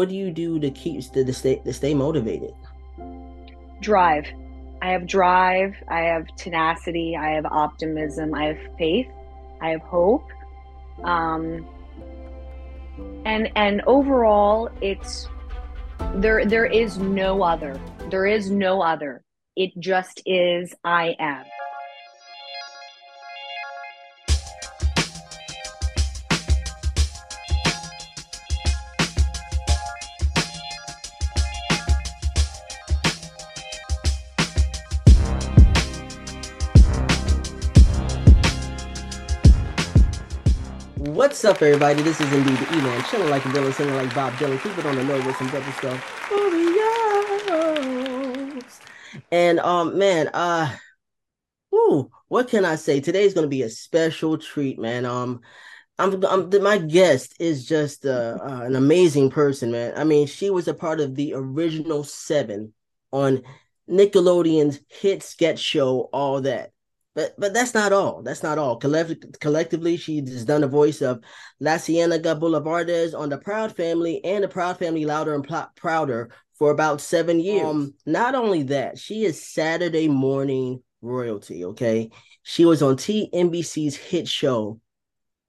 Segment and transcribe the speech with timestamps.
[0.00, 2.54] what do you do to keep to, to stay to stay motivated?
[3.82, 4.24] Drive.
[4.80, 5.74] I have drive.
[5.88, 7.18] I have tenacity.
[7.18, 8.34] I have optimism.
[8.34, 9.08] I have faith.
[9.60, 10.24] I have hope.
[11.04, 11.66] Um,
[13.26, 15.28] and and overall, it's
[16.14, 16.46] there.
[16.46, 17.78] There is no other.
[18.10, 19.22] There is no other.
[19.54, 20.74] It just is.
[20.82, 21.44] I am.
[41.30, 42.02] What's up, everybody?
[42.02, 44.84] This is indeed the E-Man, chilling like a villain, singing like Bob Dylan, keep it
[44.84, 46.28] on the note with some double stuff.
[46.28, 47.60] Oreos.
[49.30, 50.74] And um, man, uh,
[51.70, 52.98] whoo, what can I say?
[52.98, 55.06] Today's gonna be a special treat, man.
[55.06, 55.42] Um,
[56.00, 59.92] I'm, I'm my guest is just uh, uh, an amazing person, man.
[59.96, 62.74] I mean, she was a part of the original Seven
[63.12, 63.44] on
[63.88, 66.72] Nickelodeon's hit sketch show, All That.
[67.14, 68.22] But but that's not all.
[68.22, 68.76] That's not all.
[68.76, 71.20] Collect- collectively, she's done the voice of
[71.60, 76.70] LaCienega Boulevardez on the Proud Family and the Proud Family Louder and Pl- Prouder for
[76.70, 77.66] about seven years.
[77.66, 81.64] Um, not only that, she is Saturday morning royalty.
[81.64, 82.10] Okay,
[82.42, 84.80] she was on TNBC's hit show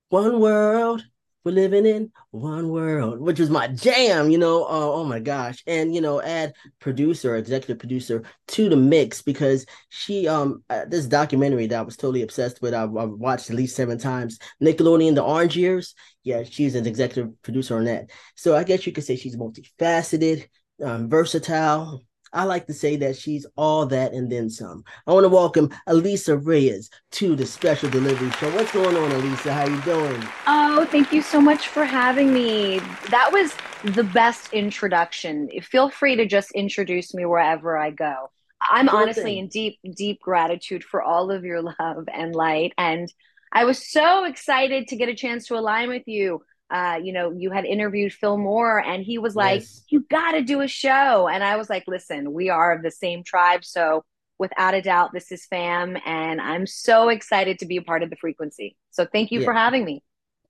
[0.09, 1.03] One World
[1.43, 4.63] we're living in one world, which was my jam, you know.
[4.63, 5.63] Uh, oh my gosh.
[5.65, 11.05] And, you know, add producer, executive producer to the mix because she, um, uh, this
[11.05, 15.15] documentary that I was totally obsessed with, I've, I've, watched at least seven times Nickelodeon,
[15.15, 15.95] The Orange Years.
[16.23, 18.11] Yeah, she's an executive producer on that.
[18.35, 20.47] So I guess you could say she's multifaceted,
[20.83, 24.85] um, versatile, I like to say that she's all that and then some.
[25.05, 28.49] I want to welcome Alisa Reyes to the special delivery show.
[28.55, 29.51] What's going on, Alisa?
[29.51, 30.23] How you doing?
[30.47, 32.79] Oh, thank you so much for having me.
[33.09, 35.49] That was the best introduction.
[35.61, 38.31] Feel free to just introduce me wherever I go.
[38.69, 39.37] I'm sure honestly thing.
[39.39, 42.73] in deep, deep gratitude for all of your love and light.
[42.77, 43.11] And
[43.51, 47.31] I was so excited to get a chance to align with you uh, you know,
[47.31, 49.83] you had interviewed Phil Moore and he was like, yes.
[49.89, 51.27] you got to do a show.
[51.27, 53.65] And I was like, listen, we are of the same tribe.
[53.65, 54.05] So
[54.39, 55.97] without a doubt, this is fam.
[56.05, 58.77] And I'm so excited to be a part of the frequency.
[58.89, 59.45] So thank you yeah.
[59.45, 60.01] for having me.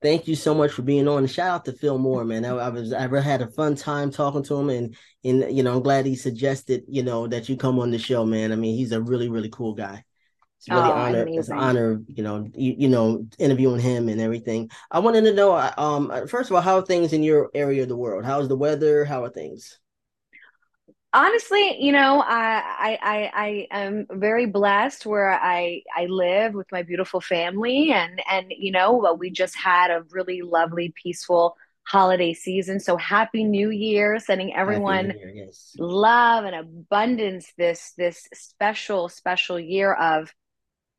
[0.02, 1.28] Thank you so much for being on.
[1.28, 2.44] Shout out to Phil Moore, man.
[2.44, 5.76] I, I was I had a fun time talking to him, and and you know
[5.76, 8.52] I'm glad he suggested you know that you come on the show, man.
[8.52, 10.04] I mean he's a really really cool guy.
[10.62, 11.22] It's really oh, honor.
[11.24, 11.40] Amazing.
[11.40, 14.70] It's an honor, you know, you, you know, interviewing him and everything.
[14.92, 17.90] I wanted to know, um, first of all, how are things in your area of
[17.90, 18.26] the world?
[18.26, 19.04] How's the weather?
[19.04, 19.80] How are things?
[21.14, 26.84] Honestly, you know, I I I am very blessed where I I live with my
[26.84, 32.80] beautiful family, and and you know, we just had a really lovely, peaceful holiday season.
[32.80, 35.76] So happy New Year, sending everyone Year, yes.
[35.80, 40.32] love and abundance this this special special year of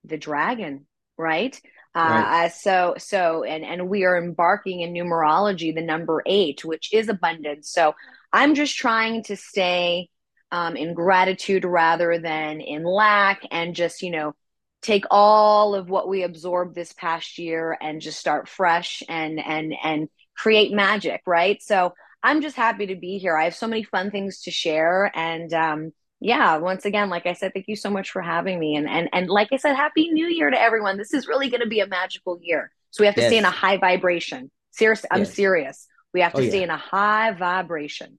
[0.05, 0.87] the dragon,
[1.17, 1.59] right?
[1.95, 2.45] Uh, right.
[2.45, 7.09] Uh, so so and and we are embarking in numerology, the number eight, which is
[7.09, 7.71] abundance.
[7.71, 7.95] So
[8.33, 10.09] I'm just trying to stay
[10.51, 14.35] um, in gratitude rather than in lack, and just you know
[14.81, 19.75] take all of what we absorbed this past year and just start fresh and and
[19.83, 21.63] and create magic, right?
[21.63, 23.37] So I'm just happy to be here.
[23.37, 27.33] I have so many fun things to share, and um, yeah, once again, like I
[27.33, 28.77] said, thank you so much for having me.
[28.77, 30.97] And and and like I said, happy new year to everyone.
[30.97, 32.71] This is really going to be a magical year.
[32.91, 33.31] So we have to yes.
[33.31, 34.51] stay in a high vibration.
[34.71, 35.35] Seriously, I'm yes.
[35.35, 35.87] serious.
[36.15, 36.65] We have oh, to oh, stay yeah.
[36.65, 38.19] in a high vibration.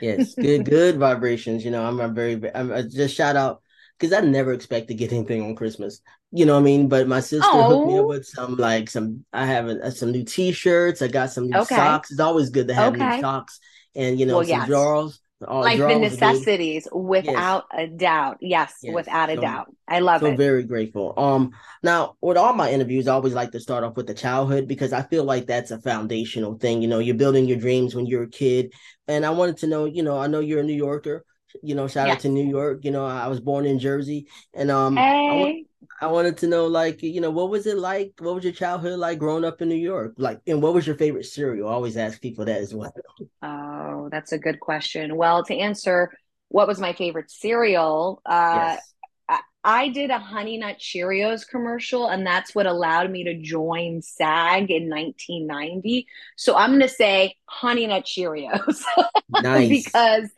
[0.00, 1.64] yes, good good vibrations.
[1.64, 3.62] You know, I'm, I'm very I'm I just shout out
[3.98, 6.00] because I never expect to get anything on Christmas.
[6.30, 6.88] You know what I mean?
[6.88, 7.68] But my sister oh.
[7.68, 8.08] hooked me up oh.
[8.08, 11.02] with some like some I have a, some new T-shirts.
[11.02, 11.76] I got some new okay.
[11.76, 12.10] socks.
[12.10, 13.16] It's always good to have okay.
[13.16, 13.60] new socks
[13.94, 14.66] and you know well, some yes.
[14.66, 17.80] drawers like the necessities without yes.
[17.80, 18.94] a doubt yes, yes.
[18.94, 20.26] without a so, doubt i love it.
[20.26, 23.84] so it very grateful um now with all my interviews i always like to start
[23.84, 27.14] off with the childhood because i feel like that's a foundational thing you know you're
[27.14, 28.72] building your dreams when you're a kid
[29.08, 31.24] and i wanted to know you know i know you're a new yorker
[31.62, 32.16] you know shout yes.
[32.16, 35.66] out to new york you know i was born in jersey and um hey.
[36.02, 38.14] I wanted to know, like, you know, what was it like?
[38.18, 40.14] What was your childhood like growing up in New York?
[40.18, 41.68] Like, and what was your favorite cereal?
[41.68, 42.92] I always ask people that as well.
[43.40, 45.14] Oh, that's a good question.
[45.14, 46.10] Well, to answer
[46.48, 48.92] what was my favorite cereal, uh, yes.
[49.28, 54.02] I, I did a Honey Nut Cheerios commercial, and that's what allowed me to join
[54.02, 56.08] SAG in 1990.
[56.36, 58.82] So I'm going to say Honey Nut Cheerios.
[59.40, 59.68] nice.
[59.68, 60.28] because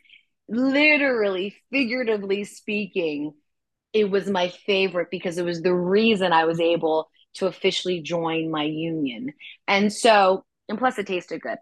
[0.47, 3.33] literally, figuratively speaking,
[3.95, 8.51] it was my favorite because it was the reason I was able to officially join
[8.51, 9.33] my union.
[9.69, 11.59] And so, and plus it tasted good.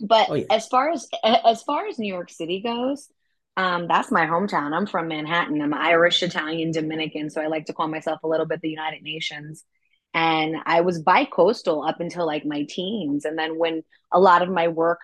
[0.00, 0.46] But Oh yeah.
[0.50, 3.08] as far as as far as New York City goes,
[3.56, 4.72] um, that's my hometown.
[4.72, 5.62] I'm from Manhattan.
[5.62, 9.02] I'm Irish, Italian, Dominican, so I like to call myself a little bit the United
[9.02, 9.64] Nations.
[10.12, 13.82] And I was bi-coastal up until like my teens, and then when
[14.12, 15.00] a lot of my work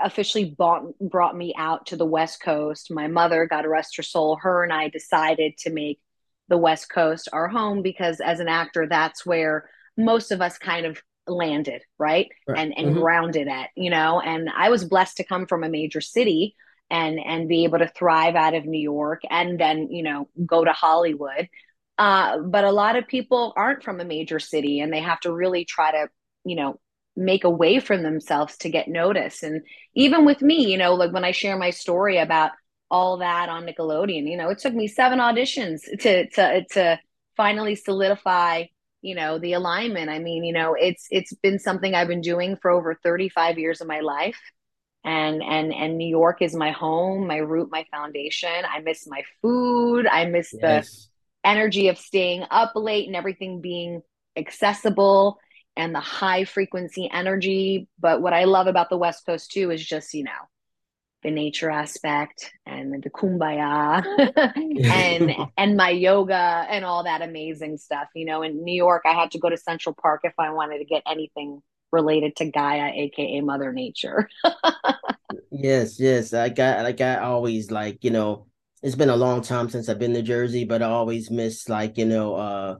[0.00, 4.38] officially bought, brought me out to the West Coast, my mother, God rest her soul,
[4.42, 6.00] her and I decided to make
[6.48, 10.86] the West Coast our home because as an actor, that's where most of us kind
[10.86, 12.28] of landed, right?
[12.46, 12.62] Right.
[12.62, 14.20] And and hmm grounded at, you know.
[14.20, 16.54] And I was blessed to come from a major city
[16.90, 20.64] and and be able to thrive out of New York and then, you know, go
[20.64, 21.48] to Hollywood.
[21.98, 25.32] Uh, but a lot of people aren't from a major city and they have to
[25.32, 26.08] really try to,
[26.44, 26.80] you know,
[27.16, 29.42] make a way for themselves to get noticed.
[29.42, 29.62] And
[29.94, 32.52] even with me, you know, like when I share my story about
[32.90, 36.98] all that on Nickelodeon, you know, it took me seven auditions to to to
[37.36, 38.64] finally solidify
[39.02, 40.08] you know the alignment.
[40.08, 43.80] I mean you know it's it's been something i've been doing for over 35 years
[43.80, 44.38] of my life.
[45.04, 48.64] And and and new york is my home my root my foundation.
[48.68, 50.06] I miss my food.
[50.06, 50.86] I miss the
[51.44, 54.02] energy of staying up late and everything being
[54.36, 55.38] accessible
[55.76, 59.84] and the high frequency energy but what i love about the west coast too is
[59.84, 60.30] just you know
[61.22, 64.04] the nature aspect and the kumbaya
[64.84, 68.08] and and my yoga and all that amazing stuff.
[68.14, 70.78] You know, in New York, I had to go to Central Park if I wanted
[70.78, 74.28] to get anything related to Gaia, aka Mother Nature.
[75.50, 76.34] Yes, yes.
[76.34, 78.46] I got like I always like, you know,
[78.82, 81.98] it's been a long time since I've been to Jersey, but I always miss like,
[81.98, 82.76] you know, uh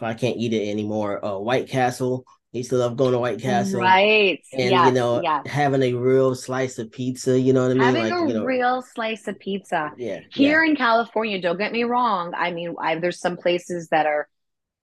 [0.00, 1.24] I can't eat it anymore.
[1.24, 2.24] Uh White Castle.
[2.54, 4.40] I used to love going to White Castle Right.
[4.52, 5.46] and you know, Yes.
[5.46, 7.94] having a real slice of pizza, you know what I mean?
[7.94, 9.92] Having Like, a you know, real slice of pizza.
[9.96, 10.30] yeah, yeah.
[10.34, 12.34] Here in California, don't get me wrong.
[12.36, 14.28] I mean, I, there's some places that are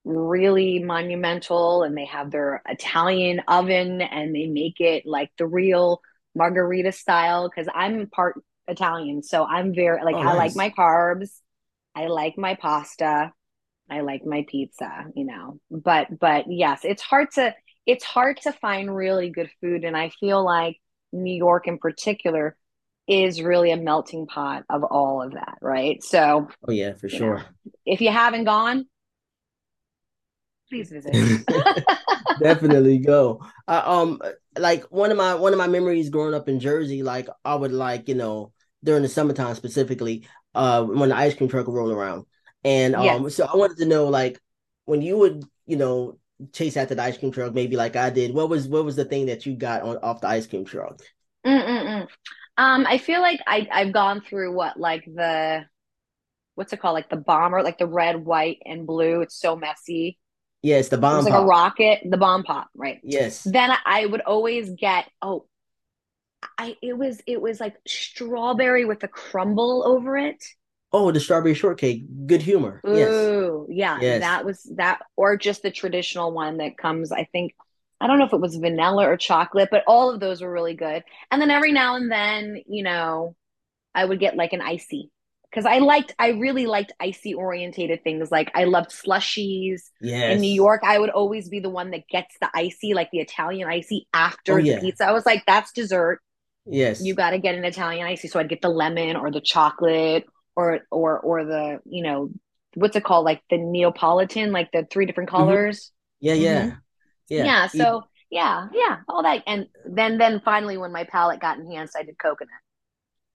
[0.06, 6.02] really monumental and they have their Italian oven and they make it like the real
[6.36, 9.24] margarita style because I'm part Italian.
[9.24, 11.30] So I'm very like Oh, I like my carbs,
[11.96, 13.34] I like my pasta,
[13.90, 15.60] I like my pizza, you know.
[15.72, 17.54] But but yes, it's hard to
[17.86, 20.78] it's hard to find really good food and I feel like
[21.14, 22.58] New York in particular
[23.08, 26.04] is really a melting pot of all of that, right?
[26.04, 27.46] So, Oh yeah, for you know, sure.
[27.86, 28.88] if you haven't gone,
[30.70, 31.22] please visit.
[32.40, 33.44] Definitely go.
[33.68, 34.22] I, um,
[34.58, 37.72] like one of my one of my memories growing up in Jersey, like I would
[37.72, 41.92] like, you know, during the summertime specifically, uh, when the ice cream truck would roll
[41.92, 42.26] around.
[42.64, 43.32] And um, Yes.
[43.32, 44.40] so I wanted to know, like,
[44.86, 46.20] when you would, you know,
[46.54, 49.06] chase after the ice cream truck, maybe like I did, what was what was the
[49.06, 51.02] thing that you got on off the ice cream truck?
[51.46, 52.08] Mm-mm-mm.
[52.58, 55.66] Um, I feel like I I've gone through what like the
[56.56, 56.96] what's it called?
[56.96, 59.22] Like the bomber, like the red, white, and blue.
[59.22, 60.20] It's so messy.
[60.62, 63.02] Yes, the It was bomb like a rocket, the bomb pop, right?
[63.02, 63.54] Yes.
[63.54, 65.48] Then I would always get, oh,
[66.58, 70.44] I it was it was like strawberry with a crumble over it.
[70.94, 72.04] Oh, the strawberry shortcake.
[72.28, 72.82] Good humor.
[72.86, 73.10] Yes.
[73.70, 74.22] Yeah, Yes.
[74.22, 77.54] that was that, or just the traditional one that comes, I think,
[78.00, 80.76] I don't know if it was vanilla or chocolate, but all of those were really
[80.76, 81.04] good.
[81.32, 83.36] And then every now and then, you know,
[83.96, 85.12] I would get like an icy
[85.50, 88.32] because I liked, I really liked icy orientated things.
[88.32, 89.82] Like I loved slushies.
[90.00, 90.34] yes.
[90.34, 93.20] In New York, I would always be the one that gets the icy, like the
[93.20, 94.08] Italian icy
[94.50, 94.80] Oh after the yeah.
[94.80, 95.06] pizza.
[95.06, 96.22] I was like, that's dessert.
[96.66, 97.00] Yes.
[97.00, 98.28] You got to get an Italian icy.
[98.28, 100.26] So I'd get the lemon or the chocolate
[100.58, 102.32] or or or the, you know,
[102.76, 103.26] what's it called?
[103.26, 105.94] Like the Neapolitan, like the three different hmm colors.
[106.20, 106.78] Yeah, hmm yeah.
[107.30, 107.54] Yeah.
[107.54, 107.68] Yeah.
[107.74, 107.96] Eat.
[107.96, 109.44] So yeah, yeah, all that.
[109.48, 112.54] And then then finally, when my palate got enhanced, I did coconut.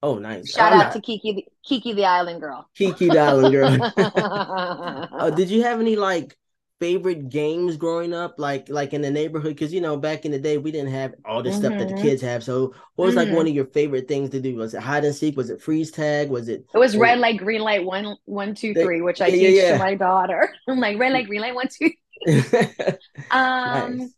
[0.03, 0.57] Oh, nice.
[0.57, 2.69] Shout I'm out to Kiki, the, Kiki the Island Girl.
[2.75, 3.89] Kiki the Island Girl.
[5.19, 6.37] Uh, did you have any like
[6.83, 9.55] favorite games growing up, like like in the neighborhood?
[9.57, 11.95] Because you know, back in the day, we didn't have all the stuff that the
[11.95, 12.45] hmm kids have.
[12.45, 14.57] So, what was like one of your favorite things to do?
[14.57, 15.37] Was it hide and seek?
[15.37, 16.31] Was it freeze tag?
[16.31, 19.31] Was it It was was red light, green light, one, one, two, three, which I
[19.31, 20.55] yeah, teach to my daughter.
[20.69, 21.91] I'm like red light, green light, one, two.
[23.31, 24.15] Um, Nice.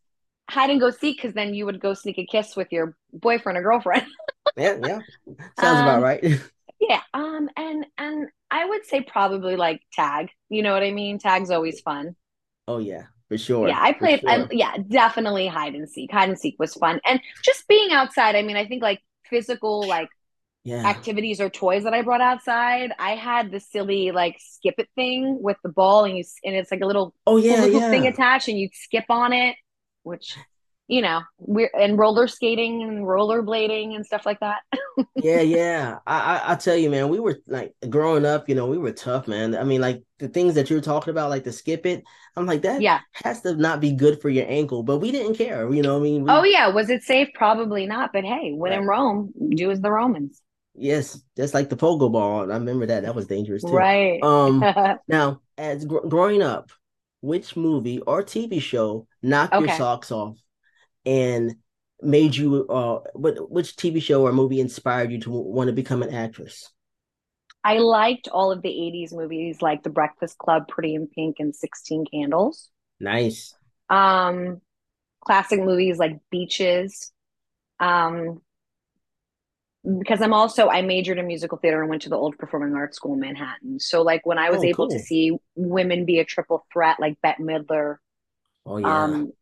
[0.51, 3.59] hide and go seek because then you would go sneak a kiss with your boyfriend
[3.59, 4.07] or girlfriend.
[4.57, 5.03] Yeah, yeah.
[5.57, 6.23] Sounds about Um, right.
[6.81, 7.03] yeah.
[7.15, 10.31] Um, and and I would say probably like tag.
[10.49, 11.19] You know what I mean?
[11.19, 12.17] Tag's always fun.
[12.69, 13.61] Oh yeah, for sure.
[13.61, 14.23] Yeah, I played.
[14.27, 16.11] I, yeah, definitely hide and seek.
[16.13, 18.37] Hide and seek was fun, and just being outside.
[18.37, 20.11] I mean, I think like physical like
[20.65, 20.97] Yeah.
[20.97, 22.93] activities or toys that I brought outside.
[22.99, 26.71] I had the silly like skip it thing with the ball, and you and it's
[26.73, 29.57] like a little Oh yeah, hula hoop thing attached, and you'd skip on it,
[30.05, 30.39] which
[30.87, 34.61] you know, we're and roller skating and rollerblading and stuff like that.
[35.17, 35.99] yeah, yeah.
[36.07, 38.93] I, I I tell you, man, we were like growing up, you know, we were
[38.93, 39.57] tough, man.
[39.57, 42.05] I mean, like the things that you're talking about, like the skip it.
[42.37, 43.01] I'm like, that yeah.
[43.13, 45.97] has to not be good for your ankle, but we didn't care, you know.
[45.97, 47.29] I mean, we, oh yeah, was it safe?
[47.35, 48.11] Probably not.
[48.13, 48.81] But hey, when right.
[48.81, 50.43] in Rome, do as the Romans.
[50.75, 52.53] Yes, just like the pogo ball.
[52.53, 53.05] I remember that.
[53.05, 53.73] That was dangerous too.
[53.73, 54.23] Right.
[54.23, 54.63] Um.
[55.09, 56.71] now, as gr- growing up,
[57.23, 59.67] which movie or TV show knocked okay.
[59.67, 60.37] your socks off
[61.07, 61.57] and
[62.03, 66.03] made you uh what which TV show or movie inspired you to want to become
[66.03, 66.71] an actress?
[67.63, 71.57] I liked all of the 80s movies like The Breakfast Club, Pretty in Pink and
[71.57, 72.69] 16 Candles.
[73.01, 73.55] Nice.
[73.89, 74.61] Um
[75.25, 77.13] classic movies like Beaches.
[77.81, 78.41] Um
[79.99, 82.97] because I'm also I majored in musical theater and went to the Old Performing Arts
[82.97, 83.79] School in Manhattan.
[83.81, 84.91] So like when I was oh, able cool.
[84.91, 87.97] to see women be a triple threat like Bette Midler,
[88.67, 89.05] oh, yeah.
[89.05, 89.33] um,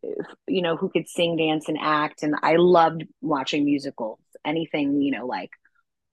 [0.47, 4.19] you know, who could sing, dance, and act, and I loved watching musicals.
[4.45, 5.51] Anything you know, like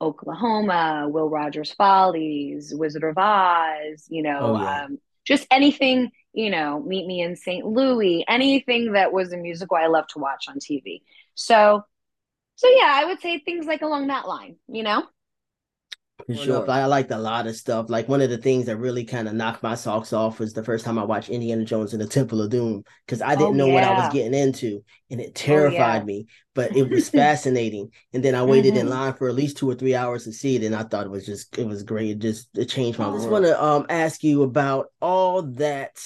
[0.01, 4.84] Oklahoma, Will Rogers Follies, Wizard of Oz, you know, oh, yeah.
[4.84, 7.66] um, just anything, you know, Meet Me in St.
[7.66, 11.01] Louis, anything that was a musical I love to watch on TV.
[11.36, 11.84] So
[12.60, 15.06] so yeah, I would say things like along that line, you know?
[16.28, 16.70] For sure.
[16.70, 17.90] I liked a lot of stuff.
[17.90, 20.64] Like one of the things that really kind of knocked my socks off was the
[20.64, 23.54] first time I watched Indiana Jones and the Temple of Doom because I didn't oh,
[23.54, 23.74] know yeah.
[23.74, 26.04] what I was getting into and it terrified oh, yeah.
[26.04, 27.92] me, but it was fascinating.
[28.14, 28.88] And then I waited mm-hmm.
[28.88, 31.06] in line for at least two or three hours to see it, and I thought
[31.06, 32.12] it was just it was great.
[32.12, 33.10] It just it changed my.
[33.10, 35.98] I just want to um ask you about all that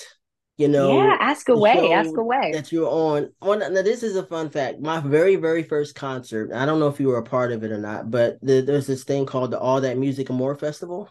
[0.58, 4.26] you know yeah ask away ask away that you're on on now this is a
[4.26, 7.52] fun fact my very very first concert i don't know if you were a part
[7.52, 10.38] of it or not but the, there's this thing called the all that music and
[10.38, 11.10] more festival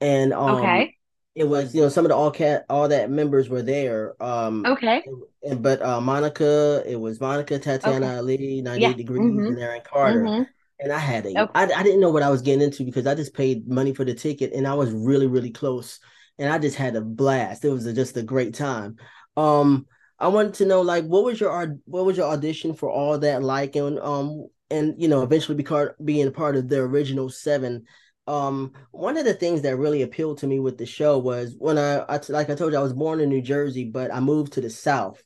[0.00, 0.94] and um okay
[1.36, 4.66] it was you know some of the all cat all that members were there um
[4.66, 5.04] okay
[5.44, 8.16] and, but uh monica it was monica tatiana okay.
[8.16, 8.92] ali 98 yeah.
[8.92, 9.46] degrees mm-hmm.
[9.46, 10.42] and aaron carter mm-hmm.
[10.80, 11.52] and i had a okay.
[11.54, 14.04] I, I didn't know what i was getting into because i just paid money for
[14.04, 16.00] the ticket and i was really really close
[16.38, 17.64] and I just had a blast.
[17.64, 18.96] It was a, just a great time.
[19.36, 19.86] Um,
[20.18, 23.42] I wanted to know like what was your what was your audition for all that
[23.42, 27.84] like and um and you know eventually become being part of the original seven.
[28.26, 31.78] Um, one of the things that really appealed to me with the show was when
[31.78, 34.54] I, I like I told you I was born in New Jersey, but I moved
[34.54, 35.22] to the South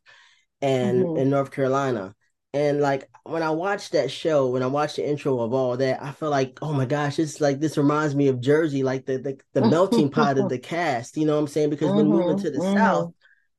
[0.60, 1.18] and mm-hmm.
[1.18, 2.14] in North Carolina.
[2.54, 6.02] And like when I watched that show, when I watched the intro of all that,
[6.02, 9.18] I felt like, oh my gosh, it's like this reminds me of Jersey, like the
[9.18, 11.16] the, the melting pot of the cast.
[11.16, 11.70] You know what I'm saying?
[11.70, 13.14] Because mm-hmm, when moving to the mm-hmm, South,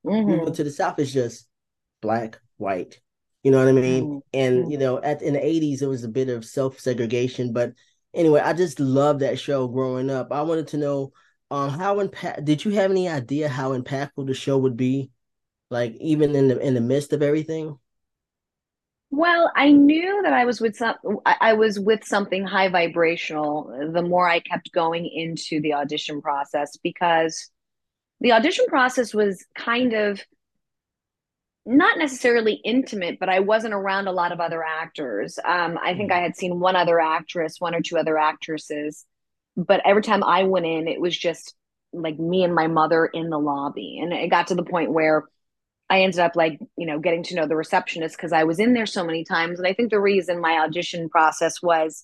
[0.06, 0.30] mm-hmm.
[0.30, 1.48] moving to the South is just
[2.02, 3.00] black, white.
[3.42, 4.04] You know what I mean?
[4.04, 4.18] Mm-hmm.
[4.34, 7.52] And you know, at in the 80s, it was a bit of self segregation.
[7.52, 7.74] But
[8.14, 10.32] anyway, I just loved that show growing up.
[10.32, 11.14] I wanted to know
[11.50, 15.10] um how impact did you have any idea how impactful the show would be?
[15.72, 17.80] Like even in the in the midst of everything?
[19.16, 24.02] Well, I knew that I was with some I was with something high vibrational the
[24.02, 27.52] more I kept going into the audition process because
[28.22, 30.20] the audition process was kind of
[31.64, 35.38] not necessarily intimate, but I wasn't around a lot of other actors.
[35.46, 39.06] Um, I think I had seen one other actress, one or two other actresses,
[39.56, 41.54] but every time I went in, it was just
[41.94, 44.00] like me and my mother in the lobby.
[44.02, 45.26] And it got to the point where
[45.94, 48.74] I ended up like, you know, getting to know the receptionist because I was in
[48.74, 49.60] there so many times.
[49.60, 52.04] And I think the reason my audition process was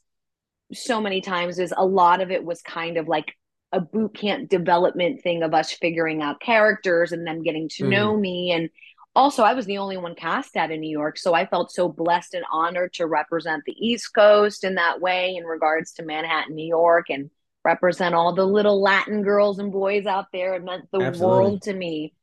[0.72, 3.34] so many times is a lot of it was kind of like
[3.72, 7.90] a boot camp development thing of us figuring out characters and them getting to mm.
[7.90, 8.52] know me.
[8.52, 8.70] And
[9.16, 11.18] also, I was the only one cast out in New York.
[11.18, 15.36] So I felt so blessed and honored to represent the East Coast in that way
[15.36, 17.32] in regards to Manhattan, New York, and
[17.66, 20.54] represent all the little Latin girls and boys out there.
[20.54, 21.26] It meant the Absolutely.
[21.26, 22.14] world to me.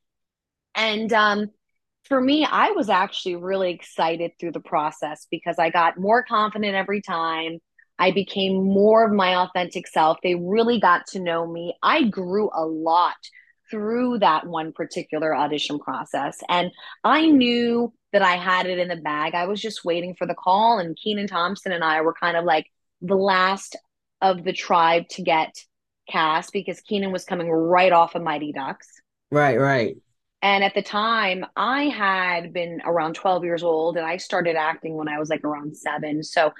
[0.77, 1.51] And um,
[2.09, 6.75] for me, I was actually really excited through the process because I got more confident
[6.75, 7.59] every time.
[7.99, 10.19] I became more of my authentic self.
[10.23, 11.75] They really got to know me.
[11.83, 13.17] I grew a lot
[13.71, 16.39] through that one particular audition process.
[16.49, 16.71] And
[17.03, 19.35] I knew that I had it in the bag.
[19.35, 20.79] I was just waiting for the call.
[20.79, 22.67] And Kenan Thompson and I were kind of like
[23.01, 23.77] the last
[24.21, 25.55] of the tribe to get
[26.09, 28.89] cast because Kenan was coming right off of Mighty Ducks.
[29.31, 29.97] Right, right.
[30.43, 34.97] And at the time, I had been around 12 years old and I started acting
[34.97, 36.23] when I was like around seven.
[36.23, 36.53] So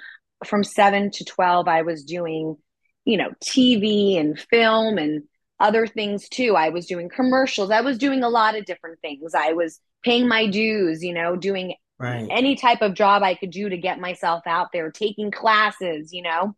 [0.45, 2.57] from seven to 12, I was doing,
[3.05, 5.23] you know, TV and film and
[5.59, 6.55] other things too.
[6.55, 7.71] I was doing commercials.
[7.71, 9.33] I was doing a lot of different things.
[9.33, 12.27] I was paying my dues, you know, doing right.
[12.29, 16.21] any type of job I could do to get myself out there, taking classes, you
[16.21, 16.55] know,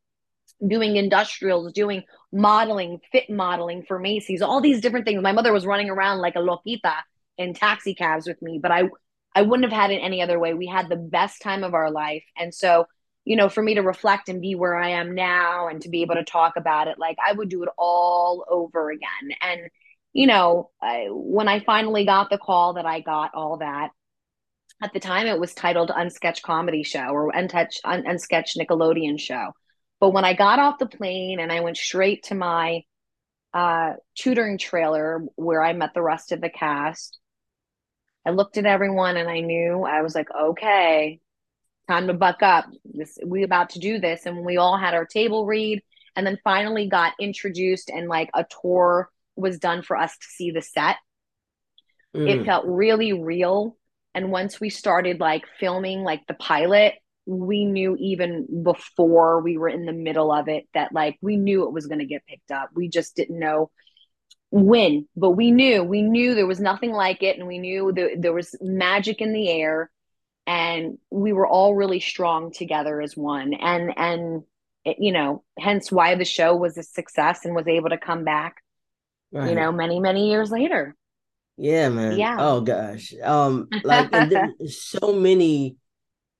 [0.65, 5.21] doing industrials, doing modeling, fit modeling for Macy's, all these different things.
[5.21, 6.95] My mother was running around like a loquita
[7.37, 8.89] in taxi cabs with me, but I
[9.35, 10.53] I wouldn't have had it any other way.
[10.53, 12.23] We had the best time of our life.
[12.37, 12.85] And so,
[13.25, 16.01] you know, for me to reflect and be where I am now and to be
[16.01, 19.37] able to talk about it, like I would do it all over again.
[19.39, 19.69] And,
[20.13, 23.91] you know, I, when I finally got the call that I got all that,
[24.81, 29.51] at the time it was titled Unsketch Comedy Show or Untouch Un- Unsketch Nickelodeon Show.
[29.99, 32.83] But when I got off the plane and I went straight to my
[33.53, 37.17] uh, tutoring trailer where I met the rest of the cast,
[38.25, 41.19] I looked at everyone and I knew I was like, okay,
[41.87, 42.65] time to buck up.
[42.85, 44.25] This we about to do this.
[44.25, 45.81] And we all had our table read
[46.15, 50.51] and then finally got introduced and like a tour was done for us to see
[50.51, 50.97] the set.
[52.15, 52.29] Mm.
[52.29, 53.77] It felt really real.
[54.13, 56.95] And once we started like filming like the pilot,
[57.29, 61.63] we knew even before we were in the middle of it that like we knew
[61.63, 62.71] it was going to get picked up.
[62.73, 63.69] We just didn't know
[64.49, 67.37] when, but we knew, we knew there was nothing like it.
[67.37, 69.91] And we knew that there was magic in the air
[70.47, 73.53] and we were all really strong together as one.
[73.53, 74.43] And, and,
[74.83, 78.23] it, you know, hence why the show was a success and was able to come
[78.23, 78.55] back,
[79.31, 79.49] right.
[79.49, 80.95] you know, many, many years later.
[81.57, 82.17] Yeah, man.
[82.17, 82.37] Yeah.
[82.39, 83.13] Oh gosh.
[83.21, 84.09] Um, like
[84.69, 85.75] so many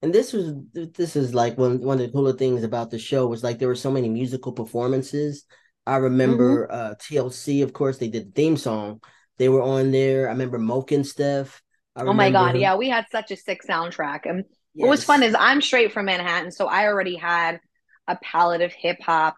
[0.01, 3.27] and this was this is like one one of the cooler things about the show
[3.27, 5.46] was like there were so many musical performances.
[5.86, 6.75] I remember mm-hmm.
[6.75, 9.01] uh TLC, of course, they did the theme song.
[9.38, 10.27] They were on there.
[10.27, 11.60] I remember Mokenstef.
[11.98, 14.22] oh my god, yeah, we had such a sick soundtrack.
[14.24, 14.86] And yes.
[14.86, 17.60] what was fun is I'm straight from Manhattan, so I already had
[18.08, 19.36] a palette of hip hop,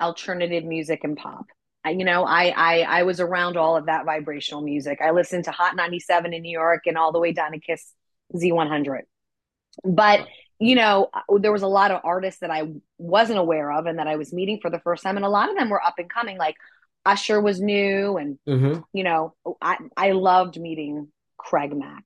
[0.00, 1.46] alternative music, and pop.
[1.84, 5.00] I, you know, I, I I was around all of that vibrational music.
[5.02, 7.92] I listened to Hot 97 in New York and all the way down to Kiss
[8.34, 9.02] Z100.
[9.82, 10.26] But
[10.60, 12.62] you know, uh, there was a lot of artists that I
[12.98, 15.50] wasn't aware of and that I was meeting for the first time, and a lot
[15.50, 16.38] of them were up and coming.
[16.38, 16.56] Like
[17.04, 18.80] Usher was new, and mm-hmm.
[18.92, 22.04] you know, I I loved meeting Craig Mack.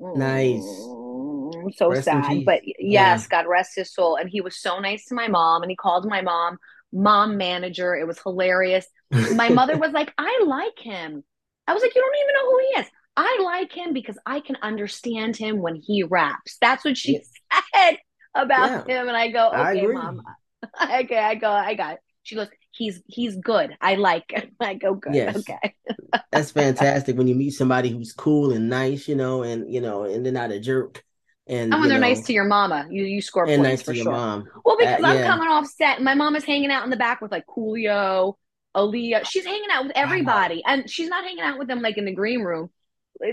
[0.00, 0.62] Nice.
[0.62, 3.26] Mm, so rest sad, but yes, yeah.
[3.30, 4.16] God rest his soul.
[4.16, 6.58] And he was so nice to my mom, and he called my mom
[6.92, 7.94] mom manager.
[7.94, 8.86] It was hilarious.
[9.34, 11.24] My mother was like, "I like him."
[11.66, 14.40] I was like, "You don't even know who he is." I like him because I
[14.40, 16.56] can understand him when he raps.
[16.60, 17.20] That's what she
[17.52, 17.60] yeah.
[17.74, 17.98] said
[18.34, 19.00] about yeah.
[19.00, 19.08] him.
[19.08, 20.22] And I go, okay, I mom.
[20.82, 22.00] okay, I go, I got it.
[22.22, 23.76] She goes, he's he's good.
[23.80, 24.52] I like him.
[24.60, 25.14] I go, good.
[25.14, 25.36] Yes.
[25.36, 25.74] Okay.
[26.30, 30.04] That's fantastic when you meet somebody who's cool and nice, you know, and you know,
[30.04, 31.04] and they're not a jerk.
[31.48, 33.94] And, and when they're know, nice to your mama, you you score points nice for
[33.94, 34.12] sure.
[34.12, 34.48] Mom.
[34.64, 37.20] Well, because uh, I'm coming off set, my mom is hanging out in the back
[37.20, 38.36] with like Coolio,
[38.74, 39.26] Aaliyah.
[39.26, 42.14] She's hanging out with everybody, and she's not hanging out with them like in the
[42.14, 42.70] green room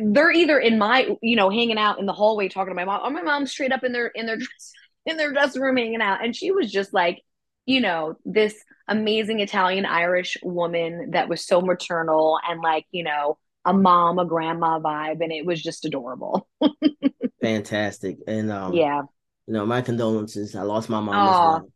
[0.02, 3.02] they're either in my you know hanging out in the hallway talking to my mom
[3.04, 4.73] or my mom's straight up in their in their dress
[5.06, 6.23] in their dressing room hanging out.
[6.23, 7.23] And she was just like
[7.65, 8.56] you know this
[8.88, 14.25] amazing italian irish woman that was so maternal and like you know a mom a
[14.25, 15.21] grandma vibe.
[15.21, 16.47] And it was just adorable.
[17.41, 18.17] Fantastic.
[18.28, 19.02] And um yeah.
[19.47, 20.56] you know my condolences.
[20.56, 21.71] I lost my mom well.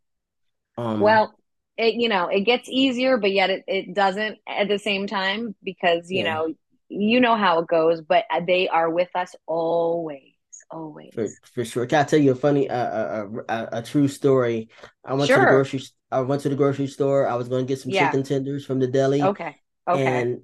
[0.78, 1.34] Um well
[1.78, 5.56] it you know it gets easier but yet it, it doesn't at the same time
[5.64, 6.34] because you yeah.
[6.34, 6.54] know
[7.00, 10.30] you know how it goes, but they are with us always.
[10.72, 11.14] Always.
[11.14, 11.86] For, for sure.
[11.86, 14.70] Can I tell you a funny, uh, a, a, a true story?
[15.06, 15.38] I went sure.
[15.38, 15.84] to the grocery.
[16.12, 17.28] I went to the grocery store.
[17.28, 18.08] I was going to get some yeah.
[18.08, 19.22] chicken tenders from the deli.
[19.22, 19.56] Okay.
[19.88, 20.06] Okay.
[20.06, 20.44] And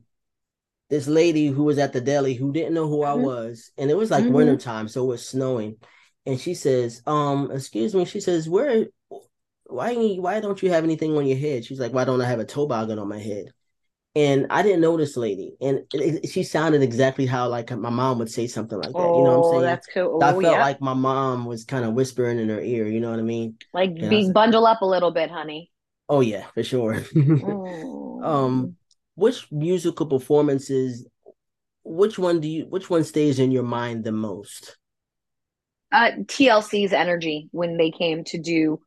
[0.90, 3.22] this lady who was at the deli who didn't know who mm-hmm.
[3.22, 4.34] I was, and it was like mm-hmm.
[4.34, 5.78] wintertime, so it was snowing.
[6.26, 8.88] And she says, "Um, excuse me." She says, "Where?
[9.66, 9.96] Why?
[10.16, 12.46] Why don't you have anything on your head?" She's like, "Why don't I have a
[12.46, 13.54] toboggan on my head?"
[14.16, 17.90] And I didn't know this lady, and it, it, she sounded exactly how like my
[17.90, 18.98] mom would say something like that.
[18.98, 19.62] Oh, you know what I'm oh, saying?
[19.62, 20.24] That's cool.
[20.24, 20.62] I felt yeah.
[20.62, 22.88] like my mom was kind of whispering in her ear.
[22.88, 23.58] You know what I mean?
[23.74, 25.72] Like, be like, bundle up a little bit, honey.
[26.08, 27.04] Oh yeah, for sure.
[27.16, 28.22] oh.
[28.24, 28.76] Um,
[29.16, 31.08] which musical performances?
[31.84, 32.66] Which one do you?
[32.68, 34.78] Which one stays in your mind the most?
[35.92, 38.80] Uh, TLC's energy when they came to do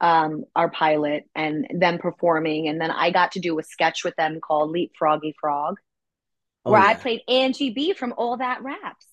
[0.00, 2.68] um, our pilot and them performing.
[2.68, 5.76] And then I got to do a sketch with them called Leapfroggy Frog,
[6.64, 6.88] oh, where yeah.
[6.88, 9.06] I played Angie B from All That Raps.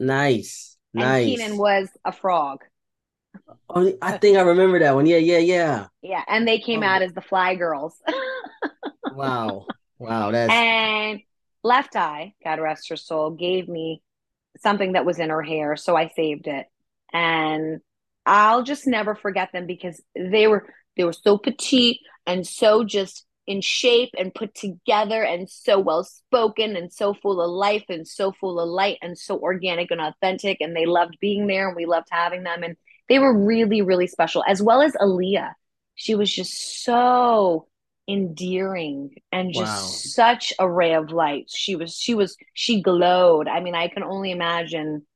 [0.00, 0.76] Nice.
[0.94, 1.26] And nice.
[1.26, 2.60] Kenan was a frog.
[3.68, 5.06] Oh, I think I remember that one.
[5.06, 5.86] Yeah, yeah, yeah.
[6.02, 6.86] Yeah, and they came oh.
[6.86, 7.96] out as the Fly Girls.
[9.12, 9.66] wow,
[9.98, 11.20] wow, that's and
[11.64, 14.02] Left Eye, God rest her soul, gave me
[14.58, 16.66] something that was in her hair, so I saved it.
[17.12, 17.80] And
[18.26, 23.26] I'll just never forget them because they were they were so petite and so just
[23.46, 28.08] in shape and put together and so well spoken and so full of life and
[28.08, 31.76] so full of light and so organic and authentic and they loved being there and
[31.76, 32.76] we loved having them and
[33.08, 35.52] they were really really special as well as Aaliyah
[35.94, 37.66] she was just so
[38.08, 39.86] endearing and just Wow.
[39.86, 41.46] such a ray of light.
[41.54, 43.48] She was she was she glowed.
[43.48, 45.06] I mean, I can only imagine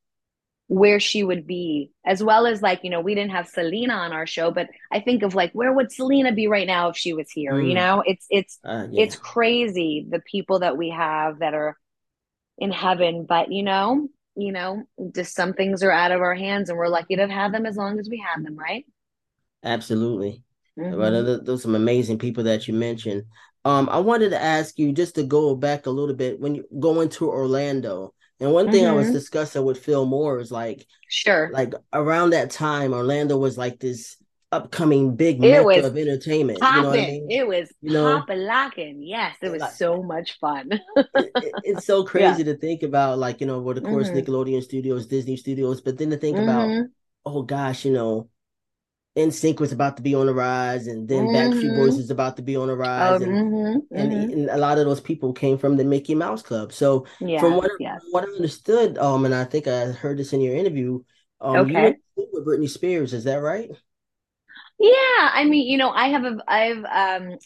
[0.68, 4.12] where she would be as well as like you know we didn't have selena on
[4.12, 7.14] our show but i think of like where would selena be right now if she
[7.14, 11.38] was here you Mm, know it's it's uh, it's crazy the people that we have
[11.40, 11.76] that are
[12.59, 16.68] in heaven but you know you know just some things are out of our hands
[16.70, 18.87] and we're lucky to have them as long as we have them right
[19.62, 20.42] absolutely.
[20.88, 23.24] But mm-hmm, those those some amazing people that you mentioned.
[23.64, 26.64] Um, I wanted to ask you just to go back a little bit when you
[26.81, 28.14] go into Orlando.
[28.40, 29.14] And one thing I was mm-hmm.
[29.14, 31.51] discussing with Phil Moore is like sure.
[31.53, 34.16] like around that time, Orlando was like this
[34.51, 36.59] upcoming big it mecca of entertainment.
[36.62, 37.31] You know what I mean?
[37.31, 40.70] it was You know, popping locking yes it was like so much fun.
[40.72, 40.81] it,
[41.16, 42.11] it, it's so yeah.
[42.11, 45.81] crazy to think about, like, you know, what of course mm-hmm, Nickelodeon Studios, Disney Studios,
[45.81, 46.87] but then to think about, mm-hmm,
[47.27, 48.29] oh gosh, you know,
[49.18, 52.00] NSYNC was about to be on the rise, and then Backstreet Boys mm-hmm.
[52.00, 54.78] is about to be on the Oh, rise, and hmm and, hmm and a lot
[54.78, 56.72] of those people came from the Mickey Mouse Club.
[56.72, 58.00] So from what yes.
[58.11, 61.02] what I understood, um, and I think I heard this in your interview,
[61.40, 61.96] um, you Okay.
[62.12, 63.70] school with Britney Spears, is that right?
[64.78, 67.38] Yeah, I mean, you know, I have a I've um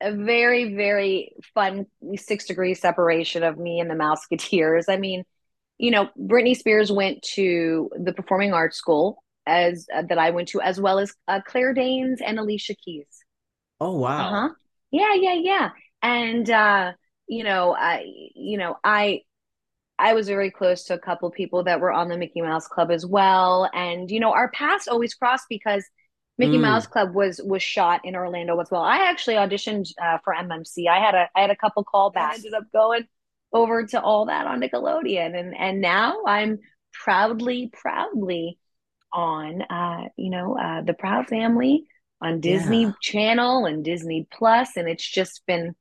[0.00, 4.84] a very, very fun six degree separation of me and the Mouseketeers.
[4.88, 5.24] I mean,
[5.78, 10.48] you know, Britney Spears went to the performing arts school as uh, that I went
[10.48, 13.06] to, as well as uh, Claire Danes and Alicia Keys.
[13.80, 14.08] Oh wow!
[14.18, 14.48] Uh-huh.
[14.48, 14.54] wow.
[14.90, 15.70] Yeah, yeah, yeah.
[16.02, 16.92] And uh,
[17.28, 19.22] you know, I you know, I
[19.98, 22.90] I was very close to a couple people that were on the Mickey Mouse Club
[22.90, 23.70] as well.
[23.74, 25.84] And you know, our paths always crossed because
[26.38, 28.82] Mickey Mouse Mm, Club was was shot in Orlando as well.
[28.82, 30.88] I actually auditioned uh, for MMC.
[30.88, 32.34] I had a I had a couple callbacks.
[32.34, 32.36] yes.
[32.36, 33.06] Ended up going
[33.52, 36.60] over to all that on Nickelodeon, and and now I'm
[36.92, 38.58] proudly proudly
[39.12, 41.84] on uh, you know uh, the Proud Family
[42.20, 42.40] on Yeah.
[42.40, 45.74] Disney Channel and Disney Plus, and it's just been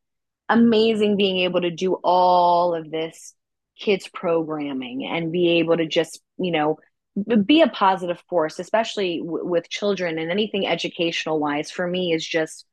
[0.50, 3.34] amazing being able to do all of this
[3.80, 6.78] kids programming and be able to just you know
[7.46, 12.26] be a positive force especially w- with children and anything educational wise for me is
[12.26, 12.66] just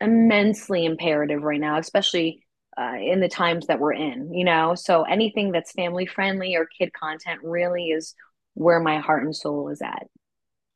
[0.00, 2.44] immensely imperative right now especially
[2.78, 6.66] uh, in the times that we're in you know so anything that's family friendly or
[6.78, 8.14] kid content really is
[8.54, 10.08] where my heart and soul is at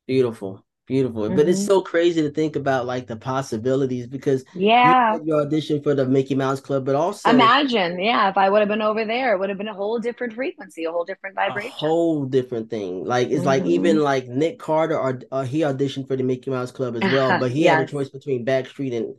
[0.07, 1.29] Beautiful, beautiful.
[1.29, 5.81] But it's hmm so crazy to think about like the possibilities because yeah your audition
[5.83, 9.05] for the Mickey Mouse Club, but also imagine yeah if i would have been over
[9.05, 12.25] there it would have been a whole different frequency a whole different vibration, a whole
[12.25, 13.05] different thing.
[13.05, 16.49] Like it's like hmm even like Nick Carter or uh, he auditioned for the Mickey
[16.51, 19.15] Mouse Club as well, but he had a choice between Backstreet and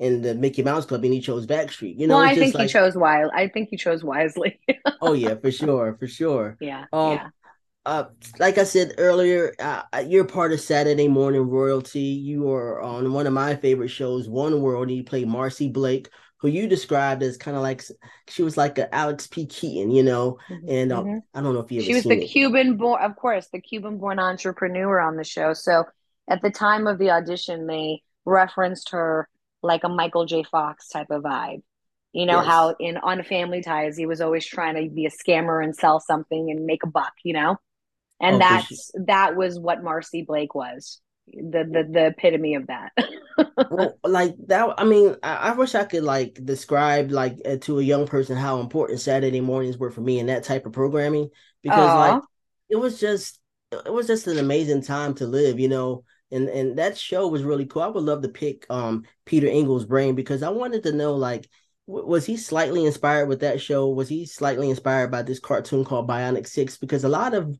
[0.00, 1.98] and the Mickey Mouse Club, and he chose Backstreet.
[1.98, 3.26] You know, it's I think he chose wise.
[3.34, 4.60] I think he chose wisely.
[5.00, 6.58] oh yeah, for sure, for sure.
[6.60, 7.28] Yeah, Um, yeah.
[7.88, 8.04] Uh,
[8.38, 12.00] like I said earlier, uh, uh, you're part of Saturday Morning Royalty.
[12.00, 16.08] You are on one of my favorite shows, One World, and you play Marcy Blake,
[16.38, 17.82] who you described as kind of like
[18.28, 19.46] she was like a Alex P.
[19.46, 20.38] Keaton, you know.
[20.48, 22.32] hmm And um, hmm I don't know if you ever She was the it.
[22.32, 25.52] Cuban born, of course, the Cuban born entrepreneur on the show.
[25.54, 25.84] So
[26.28, 29.28] at the time of the audition, they referenced her
[29.62, 30.44] like a Michael J.
[30.44, 31.62] Fox type of vibe.
[32.12, 35.62] You know how in on Family Ties, he was always trying to be a scammer
[35.62, 37.58] and sell something and make a buck, you know?
[38.20, 38.60] And Oh, sure.
[38.60, 41.00] that's that was what Marcy Blake was.
[41.28, 42.92] The the the epitome of that.
[43.70, 47.78] Well, like that, I mean, I, I wish I could like describe like uh, to
[47.78, 51.28] a young person how important Saturday mornings were for me and that type of programming
[51.62, 52.28] because like Oh,
[52.70, 53.38] it was just
[53.72, 56.04] it was just an amazing time to live, you know.
[56.30, 57.82] And and that show was really cool.
[57.82, 61.46] I would love to pick um Peter Engel's brain because I wanted to know like
[61.86, 63.88] w- was he slightly inspired with that show?
[63.90, 66.78] Was he slightly inspired by this cartoon called Bionic Six?
[66.78, 67.58] Because a lot of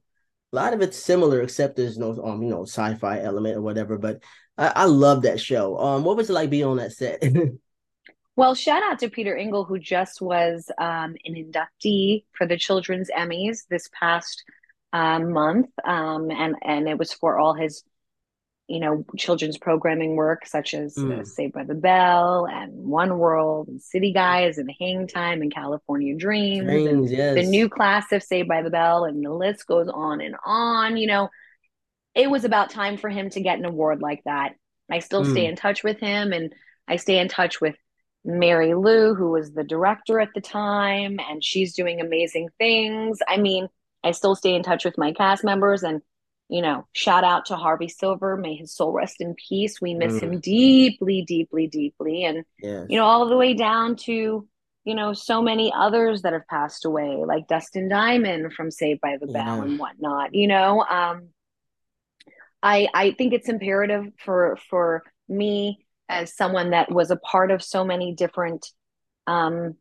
[0.52, 3.98] a lot of it's similar, except there's no um, you know, sci-fi element or whatever.
[3.98, 4.22] But
[4.56, 5.78] I, I love that show.
[5.78, 7.22] Um, what was it like being on that set?
[8.38, 13.10] Well, shout out to Peter Engel, who just was um, an inductee for the Children's
[13.10, 14.44] Emmys this past
[14.92, 17.82] um, month, um, and and it was for all his,
[18.68, 23.18] you know, children's programming work, such as uh, mm, Saved by the Bell and One
[23.18, 28.12] World and City Guys and Hang Time and California Dreams and Dreams, the new class
[28.12, 30.96] of Saved by the Bell, and the list goes on and on.
[30.98, 31.28] You know,
[32.14, 34.54] it was about time for him to get an award like that.
[34.90, 36.52] I still stay Mm, in touch with him and
[36.86, 37.76] I stay in touch with
[38.24, 43.18] Mary Lou, who was the director at the time, and she's doing amazing things.
[43.28, 43.68] I mean,
[44.02, 46.02] I still stay in touch with my cast members and
[46.48, 48.36] you know, shout out to Harvey Silver.
[48.36, 49.80] May his soul rest in peace.
[49.80, 52.24] We miss mm, him deeply, deeply, deeply.
[52.24, 52.44] And,
[52.88, 54.48] you know, all the way down to,
[54.84, 59.16] you know, so many others that have passed away, like Dustin Diamond from Saved by
[59.20, 59.62] the Bell Yeah.
[59.62, 60.34] and whatnot.
[60.34, 61.28] You know, um,
[62.62, 67.62] I I think it's imperative for for me as someone that was a part of
[67.62, 68.66] so many different
[69.26, 69.76] um,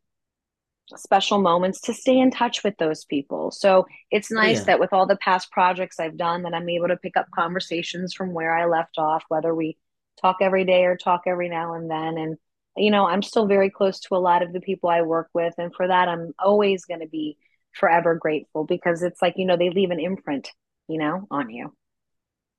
[0.96, 3.50] special moments to stay in touch with those people.
[3.50, 4.64] So it's nice yeah.
[4.64, 8.14] that with all the past projects I've done that I'm able to pick up conversations
[8.14, 9.76] from where I left off, whether we
[10.20, 12.18] talk every day or talk every now and then.
[12.18, 12.36] And,
[12.76, 15.54] you know, I'm still very close to a lot of the people I work with.
[15.58, 17.36] And for that, I'm always going to be
[17.72, 20.50] forever grateful because it's like, you know, they leave an imprint,
[20.88, 21.72] you know, on you.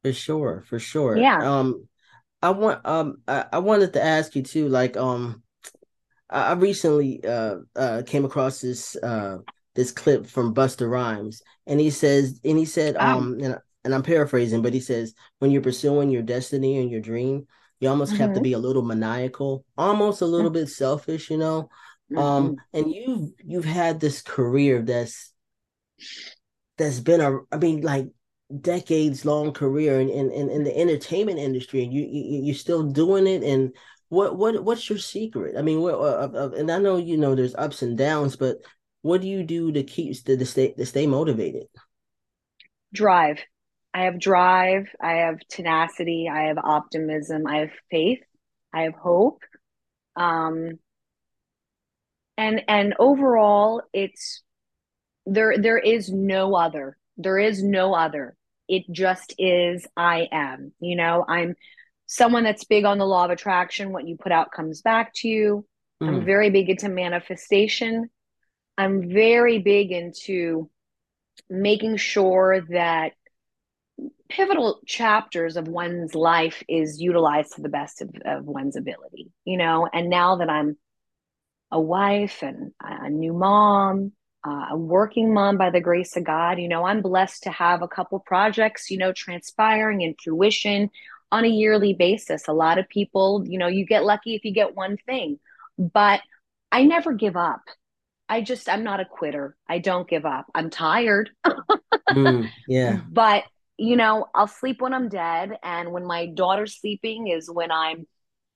[0.04, 0.63] For sure.
[0.68, 1.18] For sure.
[1.18, 1.39] Yeah.
[1.39, 1.88] Um,
[2.42, 5.44] I want, um, I, I wanted to ask you too, like, um,
[6.30, 9.38] I recently uh, uh, came across this uh,
[9.76, 14.04] this clip from Busta Rhymes, and he says, and he said, um, and, and I'm
[14.04, 17.48] paraphrasing, but he says, when you're pursuing your destiny and your dream,
[17.80, 18.22] you almost mm-hmm.
[18.22, 18.44] have to mm-hmm.
[18.44, 21.70] be a little maniacal, almost a little bit selfish, you know.
[22.15, 22.20] Um, mm-hmm.
[22.20, 25.32] Um, and you've you've had this career that's
[26.78, 28.08] that's been a, I mean, like
[28.62, 33.28] decades long career in, in, in the entertainment industry, and you, you you're still doing
[33.28, 33.76] it, and
[34.10, 35.56] what what what's your secret?
[35.58, 38.58] I mean, what uh, and I know you know there's ups and downs, but
[39.02, 41.67] what do you do to keep to, to stay to stay motivated?
[42.93, 43.39] Drive.
[43.93, 44.88] I have drive.
[45.02, 46.30] I have tenacity.
[46.32, 47.48] I have optimism.
[47.48, 48.22] I have faith.
[48.74, 49.41] I have hope.
[50.15, 50.80] Um,
[52.38, 54.41] and and overall, it's
[55.26, 55.56] there.
[55.58, 56.98] There is no other.
[57.17, 58.36] There is no other.
[58.67, 59.86] It just is.
[59.95, 60.72] I am.
[60.80, 61.56] You know, I'm
[62.10, 63.91] someone that's big on the law of attraction.
[63.91, 65.65] What you put out comes back to you.
[66.02, 66.08] Mm.
[66.08, 68.10] I'm very big into manifestation.
[68.78, 70.69] I'm very big into
[71.50, 73.13] making sure that
[74.28, 79.58] pivotal chapters of one's life is utilized to the best of, of one's ability, you
[79.58, 79.88] know.
[79.91, 80.78] And now that I'm
[81.72, 84.13] a wife and a new mom,
[84.48, 87.84] uh, a working mom by the grace of God, you know, I'm blessed to have
[87.84, 90.89] a couple projects, you know, transpiring in fruition
[91.32, 92.48] on a yearly basis.
[92.48, 95.39] A lot of people, you know, you get lucky if you get one thing,
[95.78, 96.22] but
[96.72, 97.62] I never give up.
[98.28, 99.56] I just, I'm not a quitter.
[99.68, 100.46] I don't give up.
[100.54, 101.32] I'm tired.
[102.10, 103.02] mm, yeah.
[103.12, 103.44] But,
[103.78, 105.58] you know, I'll sleep when I'm dead.
[105.63, 108.06] And when my daughter's sleeping is when I'm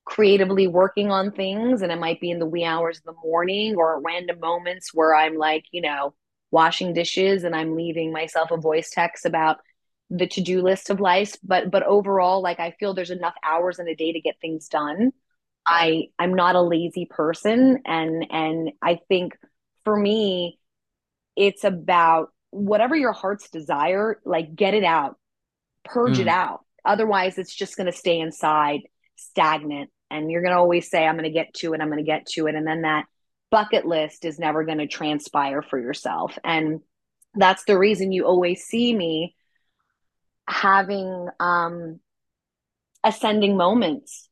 [0.04, 1.82] creatively working on things.
[1.82, 5.14] And it might be in the wee hours of the morning or random moments where
[5.14, 6.14] I'm like, you know,
[6.50, 9.58] washing dishes and I'm leaving myself a voice text about
[10.10, 13.88] the to-do list of life but but overall like i feel there's enough hours in
[13.88, 15.12] a day to get things done.
[15.66, 19.34] I i'm not a lazy person and and i think
[19.84, 20.58] for me
[21.36, 25.16] it's about whatever your heart's desire like get it out
[25.84, 26.20] purge mm.
[26.20, 26.60] it out.
[26.84, 28.80] Otherwise it's just going to stay inside
[29.16, 31.98] stagnant and you're going to always say i'm going to get to it i'm going
[31.98, 33.06] to get to it and then that
[33.54, 36.36] bucket list is never going to transpire for yourself.
[36.42, 36.80] And
[37.36, 39.36] that's the reason you always see me
[40.48, 42.00] having um
[43.02, 44.28] ascending moments.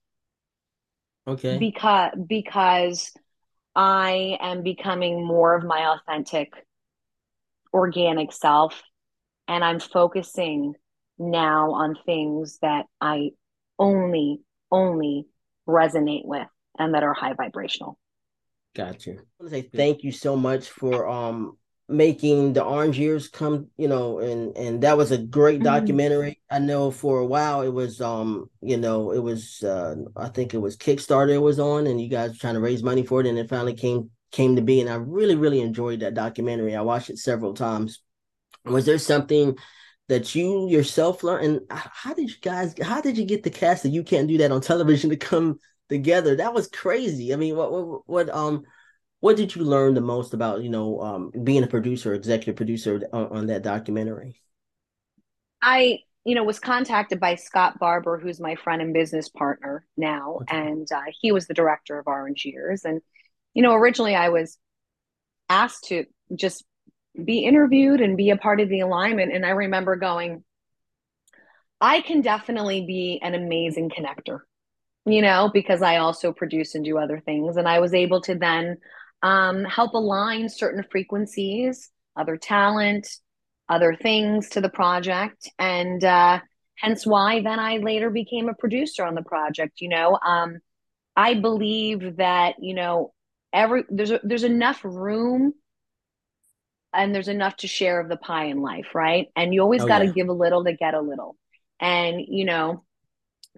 [1.26, 1.58] Okay.
[1.58, 3.12] Because because
[3.74, 6.52] i am becoming more of my authentic
[7.72, 8.82] organic self
[9.48, 10.74] and i'm focusing
[11.18, 13.30] now on things that i
[13.78, 15.26] only only
[15.66, 16.46] resonate with
[16.78, 17.98] and that are high vibrational.
[18.74, 19.10] Gotcha.
[19.10, 21.58] I want to say thank you so much for um
[21.92, 25.64] making the orange years come you know and and that was a great mm-hmm.
[25.64, 26.40] documentary.
[26.50, 30.54] I know for a while it was um you know it was uh i think
[30.54, 33.20] it was kickstarter it was on and you guys were trying to raise money for
[33.20, 36.74] it and it finally came came to be and i really really enjoyed that documentary.
[36.74, 38.00] I watched it several times.
[38.64, 39.56] Was there something
[40.08, 41.44] that you yourself learned?
[41.44, 44.38] And how did you guys how did you get the cast that you can't do
[44.38, 46.36] that on television to come together?
[46.36, 47.32] That was crazy.
[47.32, 48.64] I mean what what, what um
[49.22, 53.08] what did you learn the most about you know um, being a producer executive producer
[53.12, 54.40] on, on, that documentary?
[55.62, 60.38] I you know was contacted by scott barber who's my friend and business partner now
[60.42, 60.56] okay.
[60.56, 62.84] and uh, he was the director of orange years.
[62.84, 63.00] And
[63.54, 64.58] you know originally i was
[65.48, 66.04] asked to
[66.34, 66.64] just
[67.24, 70.42] be interviewed and be a part of the alignment and i remember going
[71.80, 74.40] i can definitely be an amazing connector
[75.04, 77.56] you know because i also produce and do other things.
[77.56, 78.78] And i was able to then
[79.22, 83.08] um, help align certain frequencies, other talent,
[83.68, 85.48] other things to the project.
[85.58, 86.40] And uh,
[86.76, 89.80] hence why then I later became a producer on the project.
[89.80, 90.58] You know, um,
[91.16, 93.12] I believe that, you know,
[93.52, 95.54] every there's a, there's enough room
[96.92, 99.28] and there's enough to share of the pie in life, right?
[99.36, 100.12] And you always oh, got to yeah.
[100.12, 101.36] give a little to get a little.
[101.80, 102.84] And, you know,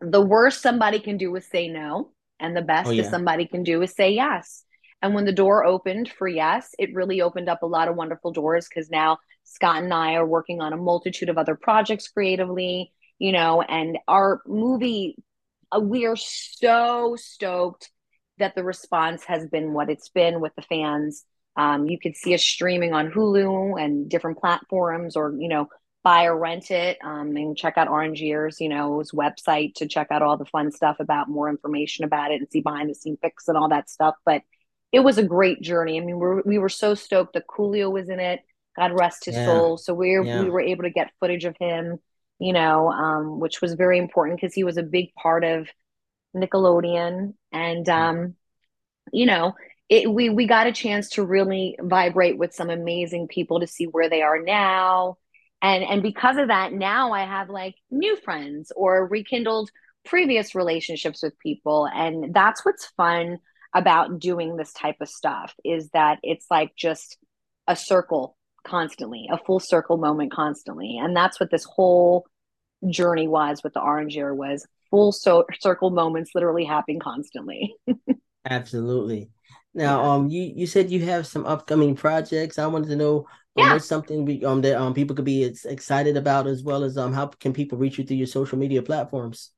[0.01, 2.11] the worst somebody can do is say no.
[2.41, 3.03] And the best oh, yeah.
[3.03, 4.65] that somebody can do is say yes.
[5.05, 8.33] And when the door opened for Yes, it really opened up a lot of wonderful
[8.33, 12.91] doors because now Scott and I are working on a multitude of other projects creatively,
[13.19, 15.17] you know, and our movie
[15.71, 17.91] uh, we are so stoked
[18.39, 21.27] that the response has been what it's been with the fans.
[21.55, 25.69] Um, you could see us streaming on Hulu and different platforms, or you know,
[26.03, 30.07] buy or rent it, um, and check out Orange Years, you know, website to check
[30.11, 33.19] out all the fun stuff about more information about it and see behind the scene
[33.21, 34.15] pics and all that stuff.
[34.25, 34.41] But
[34.95, 36.01] it was a great journey.
[36.01, 38.43] I mean, we're, we were so stoked that Coolio was in it.
[38.77, 39.45] God rest his yeah.
[39.45, 39.77] soul.
[39.77, 40.41] So we yeah.
[40.41, 41.99] we were able to get footage of him,
[42.39, 45.69] you know, um, which was very important because he was a big part of
[46.35, 48.35] Nickelodeon, and um,
[49.13, 49.55] you know,
[49.89, 53.85] it, we we got a chance to really vibrate with some amazing people to see
[53.87, 55.19] where they are now,
[55.61, 59.71] and and because of that, now I have like new friends or rekindled
[60.05, 63.39] previous relationships with people, and that's what's fun
[63.75, 67.19] about doing this type of stuff is that it's like just
[67.67, 70.99] a circle constantly, a full circle moment constantly.
[70.99, 72.27] And that's what this whole
[72.89, 77.75] journey was with the orange year was full so- circle moments literally happening constantly.
[78.45, 79.31] Absolutely.
[79.75, 80.11] Now, yeah.
[80.13, 82.59] um, you you said you have some upcoming projects.
[82.59, 83.25] I wanted to know um,
[83.57, 83.73] yeah.
[83.73, 87.13] what's something we, um that um people could be excited about, as well as um
[87.13, 89.51] how can people reach you through your social media platforms.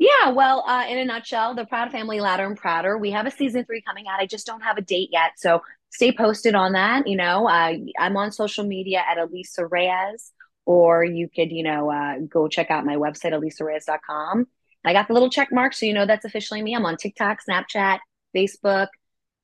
[0.00, 2.96] Yeah, well, uh, in a nutshell, the Proud Family Louder and Prouder.
[2.96, 4.18] We have a season three coming out.
[4.18, 5.60] I just don't have a date yet, so
[5.90, 7.06] stay posted on that.
[7.06, 10.32] You know, uh, I'm on social media at Alisa Reyes,
[10.64, 14.46] or you could, you know, uh, go check out my website, alisareyes.com.
[14.86, 16.74] I got the little check mark, so you know that's officially me.
[16.74, 17.98] I'm on TikTok, Snapchat,
[18.34, 18.88] Facebook.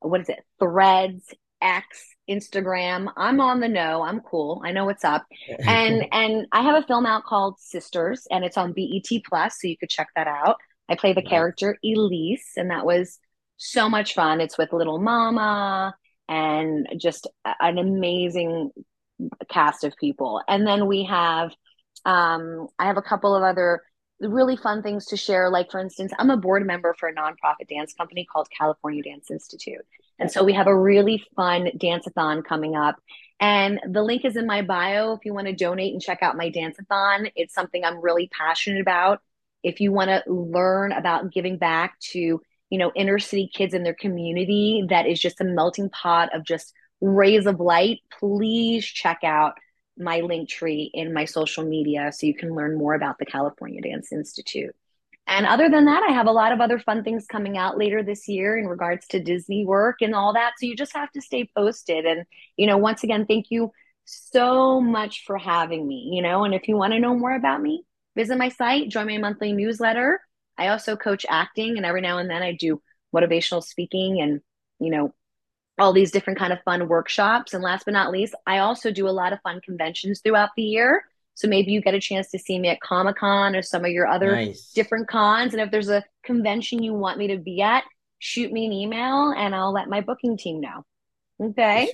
[0.00, 0.42] What is it?
[0.58, 3.12] Threads, X, Instagram.
[3.16, 4.02] I'm on the know.
[4.02, 4.62] I'm cool.
[4.64, 5.24] I know what's up.
[5.66, 9.68] And and I have a film out called Sisters, and it's on BET Plus, so
[9.68, 10.56] you could check that out.
[10.88, 13.18] I play the character Elise, and that was
[13.56, 14.40] so much fun.
[14.40, 15.94] It's with Lil Mama
[16.28, 17.28] and just
[17.60, 18.70] an amazing
[19.48, 20.42] cast of people.
[20.48, 21.52] And then we have
[22.04, 23.82] um, I have a couple of other
[24.20, 25.50] really fun things to share.
[25.50, 29.30] Like, for instance, I'm a board member for a nonprofit dance company called California Dance
[29.30, 29.84] Institute.
[30.18, 32.96] And so we have a really fun dance-a-thon coming up.
[33.38, 36.36] And the link is in my bio if you want to donate and check out
[36.36, 37.28] my dance-a-thon.
[37.36, 39.20] It's something I'm really passionate about.
[39.62, 43.82] If you want to learn about giving back to, you know, inner city kids in
[43.82, 49.18] their community that is just a melting pot of just rays of light, please check
[49.22, 49.52] out
[49.98, 53.82] my link tree in my social media so you can learn more about the California
[53.82, 54.74] Dance Institute.
[55.26, 58.02] And other than that, I have a lot of other fun things coming out later
[58.02, 60.52] this year in regards to Disney work and all that.
[60.58, 62.06] So you just have to stay posted.
[62.06, 62.24] And,
[62.56, 63.72] you know, once again, thank you
[64.04, 67.60] so much for having me, you know, and if you want to know more about
[67.60, 67.84] me,
[68.14, 70.20] visit my site, join my monthly newsletter.
[70.56, 72.80] I also coach acting and every now and then I do
[73.14, 74.40] motivational speaking and,
[74.78, 75.12] you know,
[75.78, 77.52] all these different kind of fun workshops.
[77.52, 80.62] And last but not least, I also do a lot of fun conventions throughout the
[80.62, 81.04] year.
[81.36, 83.90] So maybe you get a chance to see me at Comic Con or some of
[83.90, 84.72] your other nice.
[84.74, 85.52] different cons.
[85.52, 87.84] And if there's a convention you want me to be at,
[88.18, 90.82] shoot me an email and I'll let my booking team know.
[91.38, 91.92] Okay.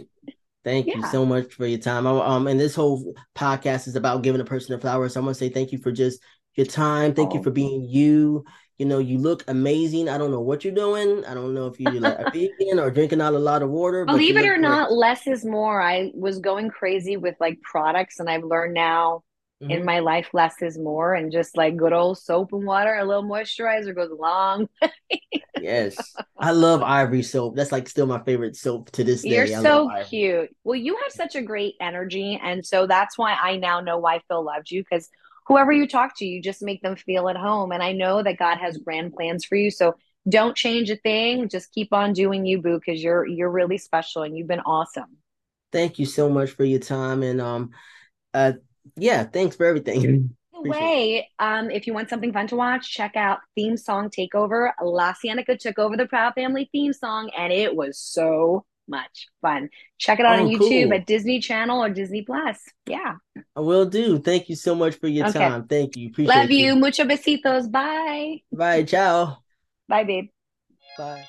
[0.62, 0.98] Thank yeah.
[0.98, 2.06] you so much for your time.
[2.06, 5.08] Um, and this whole podcast is about giving a person a flower.
[5.08, 6.22] So I want to say thank you for just
[6.54, 7.12] your time.
[7.12, 7.38] Thank oh.
[7.38, 8.44] you for being you.
[8.78, 10.08] You know, you look amazing.
[10.08, 11.24] I don't know what you're doing.
[11.24, 14.04] I don't know if you're like a vegan or drinking out a lot of water.
[14.04, 15.80] Believe it or not, less is more.
[15.80, 19.22] I was going crazy with like products, and I've learned now
[19.62, 19.70] mm-hmm.
[19.70, 23.04] in my life less is more, and just like good old soap and water, a
[23.04, 24.68] little moisturizer goes a long.
[25.60, 25.96] yes,
[26.38, 27.56] I love Ivory soap.
[27.56, 29.30] That's like still my favorite soap to this day.
[29.30, 30.54] You're so cute.
[30.64, 34.20] Well, you have such a great energy, and so that's why I now know why
[34.28, 35.08] Phil loved you because
[35.46, 37.72] whoever you talk to, you just make them feel at home.
[37.72, 39.70] And I know that God has grand plans for you.
[39.70, 39.94] So
[40.28, 41.48] don't change a thing.
[41.48, 45.16] Just keep on doing you, Boo, because you're you're really special and you've been awesome.
[45.72, 47.22] Thank you so much for your time.
[47.22, 47.70] And um
[48.32, 48.52] uh
[48.96, 50.34] yeah, thanks for everything.
[50.54, 54.70] way, um, if you want something fun to watch, check out Theme Song Takeover.
[54.80, 59.70] LaCienega took over the Proud Family theme song, and it was so much fun.
[59.98, 60.94] Check it out oh, on YouTube cool.
[60.94, 62.58] at Disney Channel or Disney Plus.
[62.86, 63.16] Yeah.
[63.56, 64.18] I will do.
[64.18, 65.38] Thank you so much for your okay.
[65.38, 65.66] time.
[65.66, 66.08] Thank you.
[66.08, 66.66] Appreciate Love you.
[66.66, 66.76] you.
[66.76, 67.70] Mucho besitos.
[67.70, 68.42] Bye.
[68.52, 68.84] Bye.
[68.84, 69.38] Ciao.
[69.88, 70.28] Bye, babe.
[70.98, 71.24] Bye.